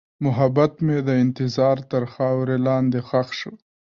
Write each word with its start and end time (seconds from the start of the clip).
محبت 0.25 0.73
مې 0.85 0.97
د 1.07 1.09
انتظار 1.23 1.77
تر 1.91 2.03
خاورې 2.13 2.57
لاندې 2.67 2.99
ښخ 3.07 3.29
شو. 3.39 3.53